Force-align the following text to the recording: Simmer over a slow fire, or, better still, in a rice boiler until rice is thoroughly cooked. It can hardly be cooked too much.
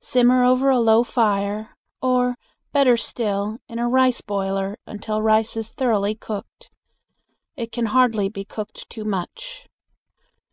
Simmer 0.00 0.42
over 0.42 0.72
a 0.72 0.80
slow 0.80 1.04
fire, 1.04 1.76
or, 2.02 2.34
better 2.72 2.96
still, 2.96 3.58
in 3.68 3.78
a 3.78 3.88
rice 3.88 4.20
boiler 4.20 4.76
until 4.88 5.22
rice 5.22 5.56
is 5.56 5.70
thoroughly 5.70 6.16
cooked. 6.16 6.72
It 7.54 7.70
can 7.70 7.86
hardly 7.86 8.28
be 8.28 8.44
cooked 8.44 8.90
too 8.90 9.04
much. 9.04 9.68